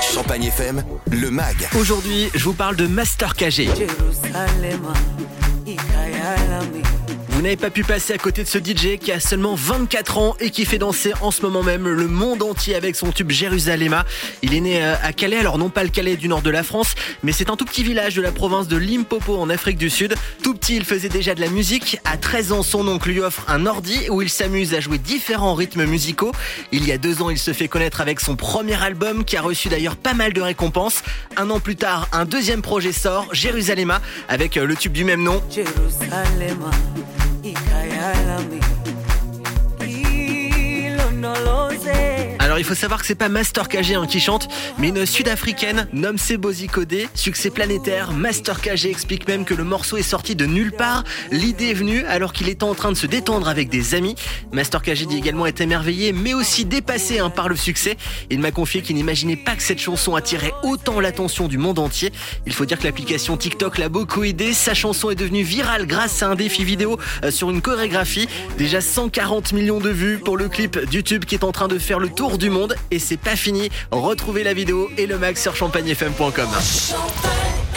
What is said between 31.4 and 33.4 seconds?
an plus tard, un deuxième projet sort,